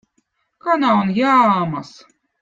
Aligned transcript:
kana 0.63 0.87
on 1.01 1.09
Jaamõz 1.17 1.91